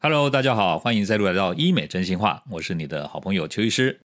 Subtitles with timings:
[0.00, 3.98] Hello，大家好，欢迎再度来到医美真心话，我是你的好朋友邱医师。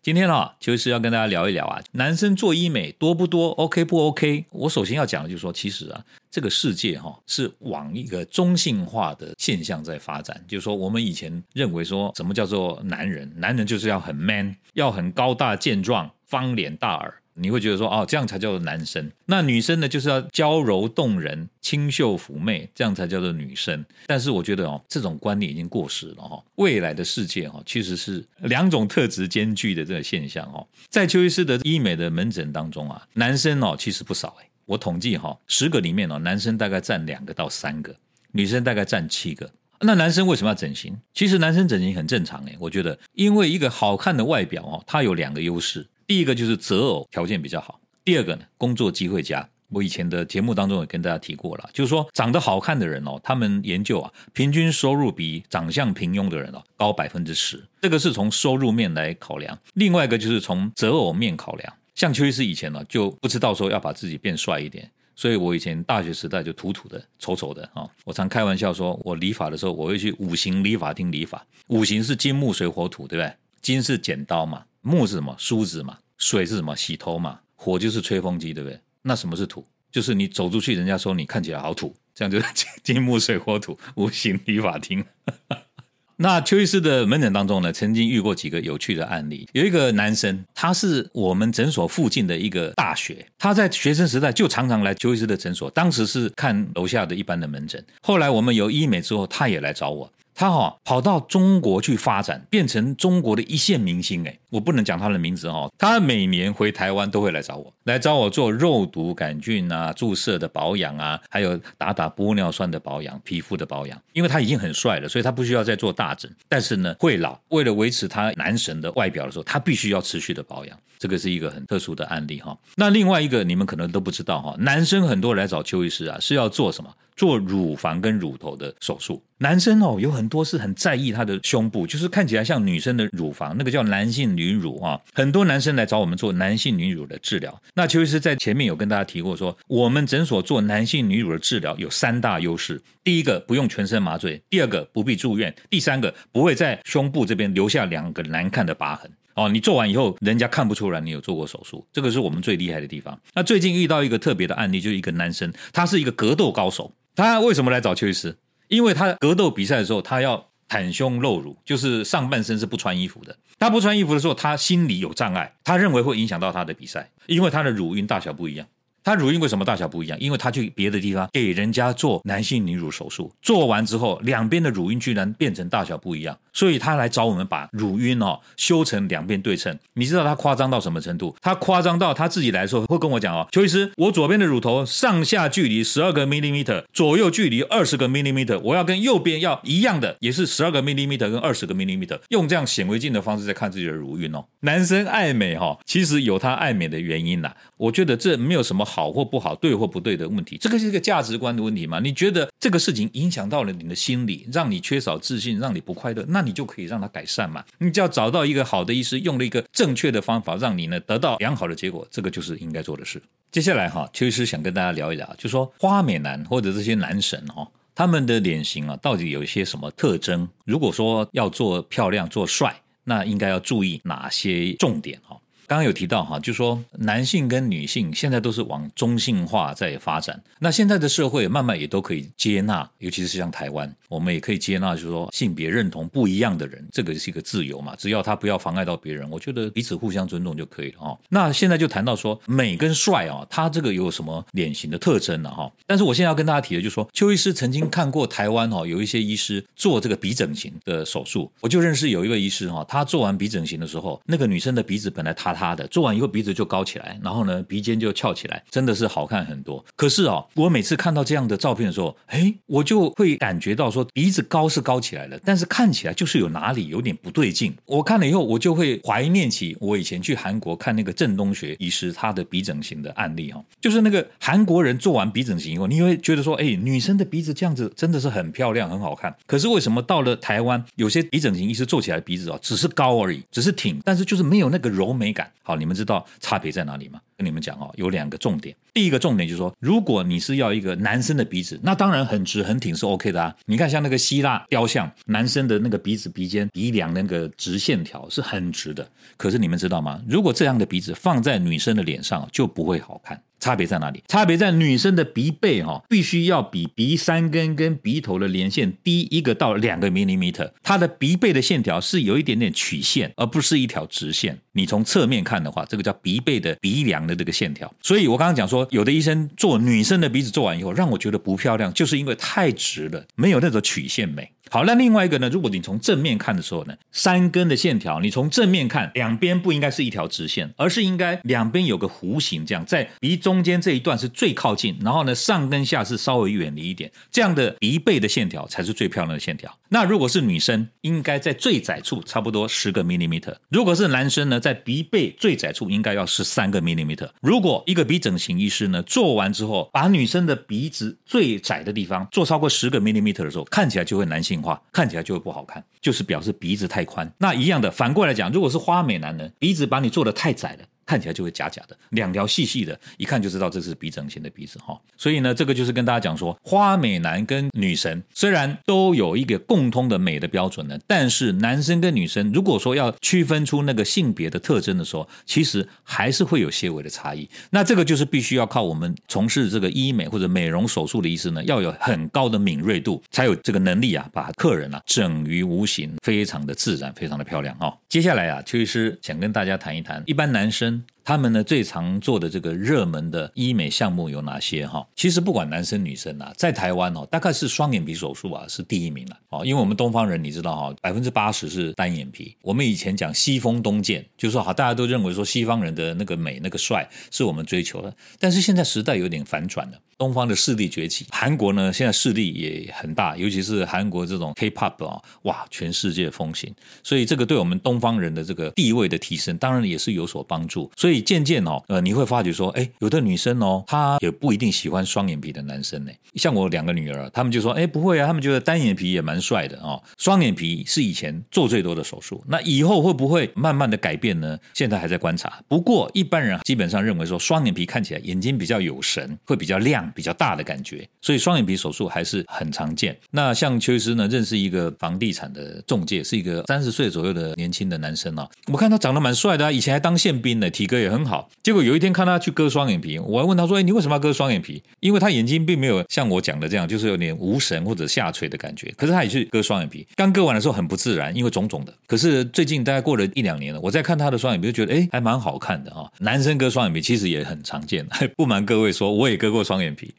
[0.00, 4.44] 今天啊，邱医师要跟大家聊一聊啊，男生做医美多不多？OK 不 OK？
[4.50, 6.00] 我首先要讲的就是说，其实啊，
[6.30, 10.40] 这个世界哈是往一个中性化的现象在发展。
[10.46, 17.14] 就是说，我们以前认为说什么叫做男人，男人就是要很 man，要很高大健壮、方脸大耳。
[17.36, 19.10] 你会觉得说哦，这样才叫做男生。
[19.26, 23.84] 那女生呢，就是要娇柔动人、清秀妩媚，这样才叫做女生。
[24.06, 26.40] 但是我觉得哦，这种观念已经过时了哈。
[26.54, 30.64] 未来的世界哈，其实是两种特质兼具的这个现象哦。
[30.88, 34.48] 在邱医师的医美的门诊当中啊，男生哦其实不少哎。
[34.64, 37.92] 我统计哈，十个里面哦，男生大概占两个到三个，
[38.30, 39.50] 女生大概占七个。
[39.80, 40.96] 那男生为什么要整形？
[41.12, 45.84] 其实男生整形很正常哎，我觉得，因为一个好看的外表哦，它有两个优势。
[46.06, 49.48] 第一个就是择偶条件比较好，第二个呢，工作机会佳。
[49.70, 57.60] 我以前的节目当中也跟大家提过了，就是说长得好看的人哦，他们研究啊，平均收入比长相平庸的人哦高百分之十。
[57.80, 59.58] 这个是从收入面来考量。
[59.72, 61.72] 另外一个就是从择偶面考量。
[61.96, 67.88] 像邱医师以前呢，就不知道说要把自己变帅一点，所以我以前大学时代就土土的、丑丑的啊。
[68.04, 71.44] 我常开玩笑说，我理发的时候我会去五行理发厅理发。
[71.68, 73.34] 五行是金木水火土，对不对？
[73.60, 74.64] 金是剪刀嘛。
[74.84, 75.34] 木是什么？
[75.38, 75.98] 梳子嘛。
[76.18, 76.76] 水是什么？
[76.76, 77.40] 洗头嘛。
[77.56, 78.78] 火就是吹风机，对不对？
[79.02, 79.66] 那什么是土？
[79.90, 82.38] 就是你走出去，人家说你看起来好土，这样就
[82.84, 85.04] 金木水火土五行理法厅。
[86.16, 89.48] 那邱医师的门诊当中呢，曾经遇过几个有趣的案例。
[89.52, 97.84] 有一个男生，他是我们诊所附近的一个大学，他在学生时代就常常来邱医师的诊所，当时是看楼下的一般的门诊。
[98.00, 100.12] 后来我们有医美之后，他也来找我。
[100.36, 105.68] 他哈跑到中国去发展，变成中国的一线明星哎，我不能讲他的名字哦。
[105.76, 114.00] 他每年回台湾都会来找我，来找我做肉毒杆菌啊、注射的保养啊，还有打打玻尿酸的保养、皮肤的保养。
[114.12, 117.36] 因为他已经很帅了，所以他不需要再做大整，但是呢会老。
[117.48, 120.78] 为了维持他男神的外表的时候，他必须要持续的保养。
[120.98, 122.56] 这个是一个很特殊的案例哈。
[122.76, 126.90] 那另外一个你们可能都不知道哈，男生很多来找邱医师啊，是要做什么？
[127.16, 129.22] 做乳房跟乳头的手术。
[129.38, 135.00] 男生哦，有很多是很在意他的胸部，就是看起来像女生的乳房，那个叫男性女女乳啊。
[135.14, 137.62] 很多男生来找我们做男性女乳的治疗。
[137.74, 149.10] 那邱医师在前面有跟大家提过，说我们诊所做男性女乳的治疗有三大优势：第一个不用全身麻醉；第二个不必住院；第三个不会在胸部这边留下两个难看的疤痕。
[149.34, 153.18] 哦，你做完以后，人家看不出来你有做过手术，这个是我们最厉害的地方。
[153.34, 156.92] 那最近遇到一个特别的案例，就是一个男生，他是一个格斗高手。
[157.16, 158.36] 他为什么来找邱医师？
[158.68, 163.36] 因为他格斗比赛的时候，他要袒胸露乳，就是上半身是不穿衣服的。
[163.58, 168.66] 他不穿衣服的时候，他心里有障碍，他认为会影响到他的比赛，因为他的乳晕大小不一样。
[169.04, 170.18] 他乳晕为什么大小不一样？
[170.18, 179.78] 因为他去别的地方给人家做男性女乳手术，做完之后两边的乳晕居然变成大小不一样，所以他来找我们把乳晕哦修成两边对称。
[179.92, 181.36] 你知道他夸张到什么程度？
[181.42, 194.44] 他夸张到他自己来说会跟我讲哦，邱医师，我左边的乳头上下距离十二个 millimeter，左右距离二十个 millimeter，我要跟右边要一样的，也是十二个 millimeter 跟二十个 millimeter，用这样显微镜的方式在看自己的乳晕哦。
[194.60, 197.54] 男生爱美哈，其实有他爱美的原因啦。
[197.76, 201.98] 我觉得这没有什么好或不好、对或不对的问题，这个是一个价值观的问题嘛？
[201.98, 207.64] 你觉得这个事情影响到了你的心理，让你缺少自信，让你不快乐，那你就可以让它改善嘛？
[207.78, 213.20] 你只要找到一个好的医师，用了一个正确的方法，让你呢得到良好的结果，这个就是应该做的事。
[213.50, 220.48] 接下来哈，邱医师想跟大家聊一聊，就说花美男或者这些男神哈，他们的脸型啊，到底有一些什么特征？
[220.64, 225.36] 如果说要做漂亮、做帅，那应该要注意哪些重点哈？
[225.66, 230.42] 刚刚有提到哈，就说男性跟女性现在都是往中性化在发展。
[230.58, 241.18] 那现在的社会慢慢也都可以接纳，尤其是像台湾，我们也可以接纳，就是说性别认同不一样的人，这个是一个自由嘛，只要他不要妨碍到别人，我觉得彼此互相尊重就可以了哈。
[241.30, 245.70] 那现在就谈到说美跟帅啊，他这个有什么脸型的特征呢哈？
[245.86, 255.53] 但是我现在要跟大家提的，就是说邱医师曾经看过台湾哈，有一些医师做这个鼻整形的手术，我就认识有一位医师哈，他做完鼻整形的时候，那个女生的鼻子本来塌。
[255.54, 259.84] 他的做完以后鼻子就高起来，然后呢鼻尖就翘起来，真的是好看很多。
[259.96, 267.74] 可是哦，我每次看到这样的照片的时候，哎，我就会感觉到说鼻子高是高起来了，但是看起来就是有哪里有点不对劲。
[267.86, 279.34] 我看了以后，我就会怀念起我以前去韩国看那个郑东学医师他的鼻整形的案例哈，就是那个韩国人做完鼻整形以后，你会觉得说，哎，女生的鼻子这样子真的是很漂亮很好看。
[279.46, 285.43] 可是为什么到了台湾，有些鼻整形医师做起来鼻子哦只是高而已，只是挺，但是就是没有那个柔美感。
[285.62, 287.20] 好，你们知道差别在哪里吗？
[287.36, 288.74] 跟你们讲哦，有两个重点。
[288.92, 293.54] 第一个重点就是说，如果你是要一个男生的鼻子，那当然很直很挺是 OK 的啊。
[293.66, 299.08] 你看像那个希腊雕像，男生的那个鼻子鼻尖鼻梁那个直线条是很直的。
[299.36, 300.22] 可是你们知道吗？
[300.28, 303.42] 如果这样的鼻子放在女生的脸上就不会好看。
[303.58, 304.22] 差别在哪里？
[304.28, 310.70] 差别在女生的鼻背哈，必须要比鼻三根跟鼻头的连线低一个到两个 millimeter。
[310.82, 314.58] 它的鼻背的线条是有一点点曲线，而不是一条直线。
[314.72, 317.90] 你从侧面看的话，这个叫鼻背的鼻梁的这个线条。
[318.02, 324.50] 所以我刚刚讲说，有的医生做女生的鼻子做完以后，让我觉得不漂亮，就是因为太直了，没有那种曲线美。
[324.70, 325.48] 好，那另外一个呢？
[325.50, 339.72] 如果你从正面看的时候呢，三根的线条，你从正面看，两边不应该是一条直线，而是应该两边有个弧形，这样在鼻中间这一段是最靠近，然后呢上跟下是稍微远离一点，这样的鼻背的线条才是最漂亮的线条。
[339.90, 347.28] 那如果是女生，应该在最窄处差不多十个 millimeter；如果是男生呢，在鼻背最窄处应该要十三个 millimeter。
[347.40, 354.53] 如果一个鼻整形医师呢做完之后，把女生的鼻子最窄的地方做超过十个 millimeter 的时候，看起来就会男性。
[354.62, 357.30] 化看起来就会不好看，就是表示鼻子太宽。
[357.38, 360.84] 那一样的，反过来讲，如果是花美男人，鼻子把你做的太窄了。
[361.06, 364.98] 看起来就会假假的，两条细细的，一看就知道这是鼻整形的鼻子哈。
[365.16, 377.48] 所以呢，这个就是跟大家讲说，花美男跟女神虽然都有一个共通的美的标准呢，但是男生跟女生如果说要区分出那个性别的特征的时候，其实还是会有些微的差异。
[377.70, 387.96] 那这个就是必须要靠我们从事这个医美或者美容手术的医师呢，要有很高的敏锐度，才有这个能力啊，把客人啊整于无形，非常的自然，非常的漂亮哈。
[388.08, 390.93] 接下来啊，邱医师想跟大家谈一谈，一般男生。
[390.94, 391.13] Amen.
[391.24, 395.06] 他们呢最常做的这个热门的医美项目有哪些哈？
[395.16, 402.54] 其实不管男生女生啊，在台湾哦，大概是双眼皮手术啊是第一名了哦，因为我们东方人你知道哈，百分之八十是单眼皮。
[402.60, 409.98] 我们以前讲西风东渐，就是说好，大家都认为说西方人的那个美那个帅是我们追求的，但是现在时代有点反转了。
[410.16, 416.72] 东方的势力崛起，韩国呢现在势力也很大，尤其是韩国这种 K-pop 啊，哇，全世界风行，
[417.02, 420.88] 所以这个对我们东方人的这个地位的提升，当然也是有所帮助。
[420.96, 426.12] 所以渐渐哦，呃，你会发觉说，哎，有的女生哦，她也不一定喜欢双眼皮的男生呢。
[426.36, 430.02] 像我两个女儿，她们就说，哎，不会啊，她们觉得单眼皮也蛮帅的哦。
[430.18, 434.56] 双眼皮是以前做最多的手术，那以后会不会慢慢的改变呢？
[434.74, 435.60] 现在还在观察。
[435.66, 440.04] 不过一般人基本上认为说，双眼皮看起来眼睛比较有神，会比较亮。
[440.14, 443.16] 比较大的感觉，所以双眼皮手术还是很常见。
[443.30, 448.48] 那像邱医师呢，认识一个房地产的中介，是一个三十岁左右的年轻的男生啊。
[448.66, 451.48] 我看他长得蛮帅的啊，以前还当宪兵呢，体格也很好。
[451.62, 458.92] 结果有一天看他去割双眼皮，我还问他说：“哎，你为什么要割双眼皮？”因为他眼睛并没有像我讲的这样，就是有点无神或者下垂的感觉。
[458.96, 461.94] 可是他也去割双眼皮，刚割完的时候很不自然，因为肿肿的。
[462.06, 466.10] 可是最近大概过了一两年了，我再看他的双眼皮，就觉得哎，还蛮好看的啊。
[466.20, 470.12] 男生割双眼皮其实也很常见， 不瞒各位说，我也割过双眼皮。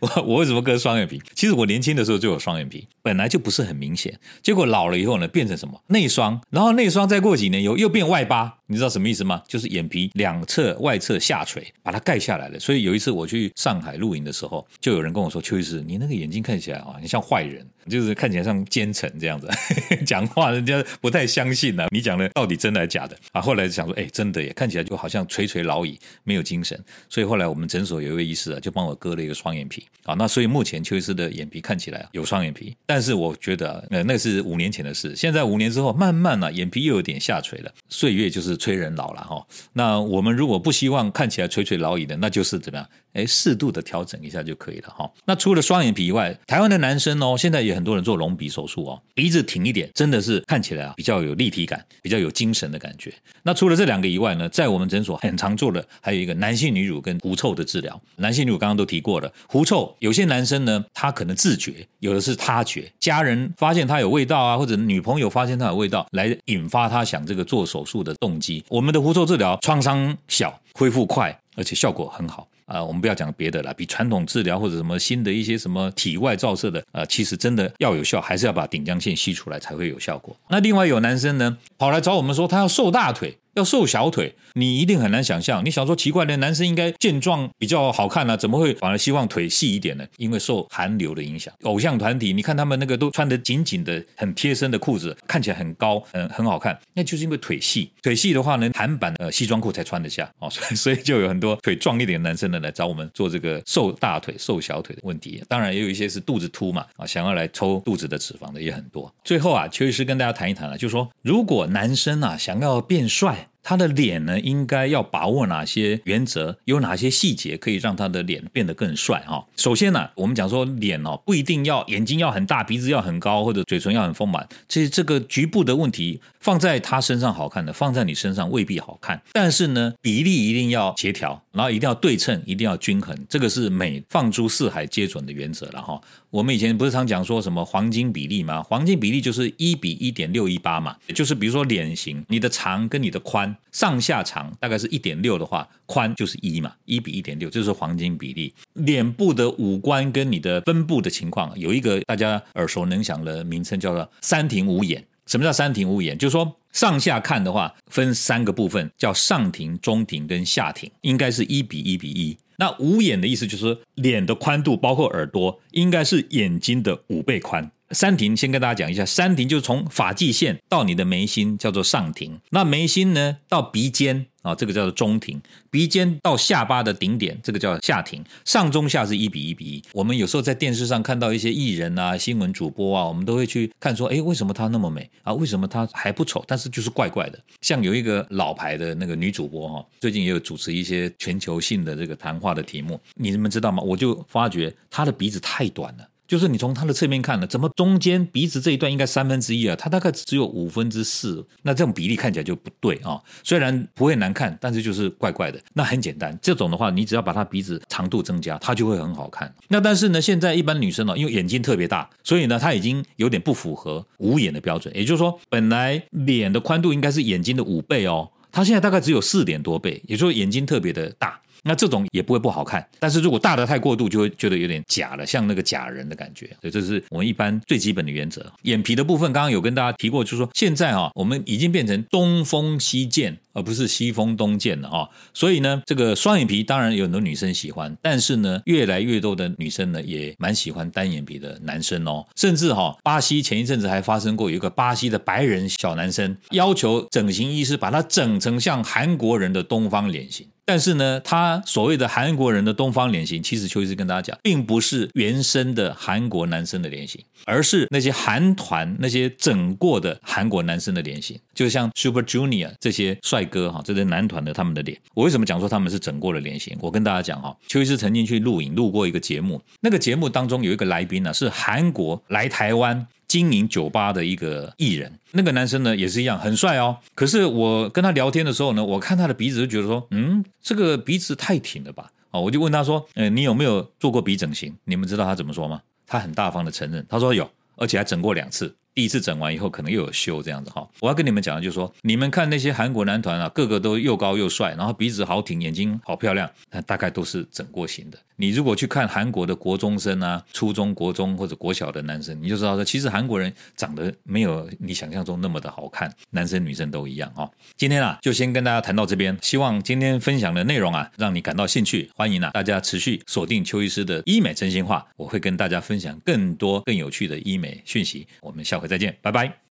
[0.00, 1.20] 我我为什么割双眼皮？
[1.34, 4.18] 其实我年轻的时候就有双眼皮，本来就不是很明显。
[4.42, 8.55] 结果老了以后呢，变成什么内双，然后内双再过几年又又变外八。
[8.66, 9.42] 你知道什么意思吗？
[9.46, 12.58] 就是眼皮两侧外侧下垂，把它盖下来了。
[12.58, 19.48] 所以有一次我去上海露营的时候，就有人跟我说：“邱医师，你那个眼睛看起来啊，你像坏人，就是看起来像奸臣这样子，
[20.04, 21.86] 讲话人家不太相信呢。
[21.90, 26.78] 你讲的到底真的还是假的？”啊，后来想说：“哎，真的耶，看起来就好像垂垂老矣，没有精神。”
[27.08, 29.86] 所以后来我们诊所有一位医师啊，就帮我割了一个双眼皮。
[30.04, 35.14] 啊，那所以目前邱医师的眼皮看起来有双眼皮，但是我觉得呃那是五年前的事。
[35.14, 37.72] 现在五年之后，慢慢呢眼皮又有点下垂了。
[37.88, 39.46] 岁月就是催人老了哈。
[39.72, 42.88] 那我们如果不希望看起来垂垂老矣的，那就是怎么样？
[43.12, 45.10] 哎，适度的调整一下就可以了哈。
[45.24, 53.10] 那除了双眼皮以外，台湾的男生哦，现在也很多人做隆鼻手术哦，鼻子挺一点，真的是看起来啊比较有立体感，比较有精神的感觉。
[53.42, 57.98] 那除了这两个以外呢，在我们诊所很常做的还有一个男性女乳跟狐臭的治疗。
[58.16, 68.45] 男性女乳刚刚都提过了，狐臭有些男生呢，他可能自觉，有的是他觉，家人发现他有味道啊，或者女朋友发现他有味道，来引发他想这个做手术的动机。
[68.68, 72.46] 我们的狐臭治疗创伤小，恢复快，而且效果很好。
[72.66, 80.36] 啊，我们不要讲别的了，比传统治疗或者什么新的一些什么体外照射的，呃，其实真的要有效，还是要把顶浆腺吸出来才会有效果。
[80.48, 83.38] 那另外有男生呢，跑来找我们说他要瘦大腿。
[83.56, 85.64] 要瘦小腿，你一定很难想象。
[85.64, 90.06] 你想说奇怪的，男生应该健壮比较好看呢，怎么会反而希望腿细一点呢？
[90.18, 96.78] 因为受韩流的影响，偶像团体，你看他们那个都穿的紧紧的、很贴身的裤子，看起来很高，嗯，很好看。
[96.92, 105.42] 那就是因为腿细，腿细的话呢，韩版的西装裤才穿得下哦，所以所以就有很多腿壮一点的男生呢来找我们做这个瘦大腿、瘦小腿的问题。
[105.48, 109.10] 当然也有一些是肚子凸嘛，啊，想要来抽肚子的脂肪的也很多。
[109.24, 113.45] 最后啊，邱医师跟大家谈一谈啊，就说如果男生啊想要变帅。
[113.68, 119.44] 他的脸呢应该要把握哪些原则，有哪些细节可以让他的脸变得更帅哈。
[119.56, 129.20] 首先呢，我们讲说脸哦，不一定要眼睛要很大，鼻子要很高，或者嘴唇要很丰满，其实这个局部的问题放在他身上好看的，放在你身上未必好看。
[129.32, 136.00] 但是呢，比例一定要协调，然后一定要对称，一定要均衡，这个是美放诸四海皆准的原则了哈。
[136.30, 138.62] 我们以前不是常讲说什么黄金比例吗？
[138.62, 148.54] 黄金比例就是一比一点六一八嘛，就是比如说脸型，你的长跟你的宽上下长大概是一点六的话，宽就是一嘛，一比一点六，这是黄金比例。
[148.74, 155.04] 脸部的五官跟你的分布的情况，有一个大家耳熟能详的名称叫做三庭五眼。
[155.26, 156.16] 什么叫三庭五眼？
[156.16, 162.36] 就是说上下看的话，分三个部分，叫上庭、中庭跟下庭，应该是一比一比一。
[162.58, 167.70] 那五眼的意思就是脸的宽度，包括耳朵，应该是眼睛的五倍宽。
[167.90, 178.24] 三庭先跟大家讲一下，三庭就是从发际线到你的眉心叫做上庭，那眉心呢到鼻尖啊，这个叫做中庭，鼻尖到下巴的顶点，这个叫下庭。
[178.44, 179.82] 上中下是一比一比一。
[179.92, 185.32] 我们有时候在电视上看到一些艺人啊、新闻主播啊，我们都会去看说，哎，为什么她那么美啊？
[185.32, 186.44] 为什么她还不丑？
[186.46, 187.38] 但是就是怪怪的。
[187.60, 193.82] 像有一个老牌的那个女主播哈，最近也有主持一些全球性的这个谈话的题目，你们知道吗？
[193.82, 196.08] 我就发觉她的鼻子太短了。
[196.26, 199.76] 就是你从它的侧面看呢，怎么中间鼻子这一段应该三分之一啊？
[199.76, 203.20] 它大概只有五分之四，那这种比例看起来就不对啊。
[203.44, 205.60] 虽然不会难看，但是就是怪怪的。
[205.74, 209.52] 那很简单，这种的话，你只要把它鼻子长度增加，它就会很好看。
[209.68, 214.94] 那但是呢，现在一般女生呢，因为眼睛特别大，所以呢，她已经有点不符合五眼的标准。
[214.96, 221.40] 也就是说，本来脸的宽度应该是眼睛的五倍哦，她现在大概只有四点多倍，也就是眼睛特别的大。
[221.66, 226.46] 那这种也不会不好看，但是如果大的太过度，就会觉得有点假了，像那个假人的感觉。
[226.60, 228.46] 所以这是我们一般最基本的原则。
[228.62, 235.08] 眼皮的部分，刚刚有跟大家提过，就是说现在啊，我们已经变成东风西渐，而不是西风东渐了哦。
[235.32, 242.26] 所以呢，这个双眼皮当然有很多女生喜欢，但是呢，越来越多的女生呢也蛮喜欢单眼皮的男生哦。
[242.36, 250.46] 甚至哈，巴西前一阵子还发生过有一个巴西的白人小男生要求整形医师把他整成像韩国人的东方脸型。
[250.68, 264.98] 但是呢，他所谓的韩国人的东方脸型，其实邱医师跟大家讲，并不是原生的韩国男生的脸型，而是那些韩团那些整过的韩国男生的脸型，就像 Super Junior 这些帅哥哈，这些男团的他们的脸。
[265.14, 266.76] 我为什么讲说他们是整过的脸型？
[266.80, 273.06] 我跟大家讲哈，邱医师曾经去录影录过一个节目，那个节目当中有一个来宾呢，是韩国来台湾。
[273.28, 276.96] 经营酒吧的一个艺人，那个男生呢也是一样很帅哦。
[277.16, 282.08] 可是我跟他聊天的时候呢，我看他的鼻子就觉得说，嗯，这个鼻子太挺了吧？
[282.30, 284.72] 哦，我就问他说，呃，你有没有做过鼻整形？
[284.84, 285.82] 你们知道他怎么说吗？
[286.06, 288.72] 他很大方的承认，他说有，而且还整过两次。
[288.96, 290.88] 第一次整完以后，可能又有修这样子哈。
[291.00, 298.18] 我要跟你们讲的就是说，你们看那些韩国男团啊，个个都又高又帅，然后鼻子好挺，眼睛好漂亮，那大概都是整过型的。
[298.38, 307.50] 你如果去看韩国的国中生啊、初中国中或者国小的男生，你就知道说，其实韩国人长得没有你想象中那么的好看，男生女生都一样哈。
[307.76, 312.10] 今天啊，就先跟大家谈到这边，希望今天分享的内容啊，让你感到兴趣。
[312.14, 318.26] 欢迎啊，大家持续锁定邱医师的医美真心话，我会跟大家分享更多更有趣的医美讯息。
[318.40, 319.65] 我们下回再见，拜拜。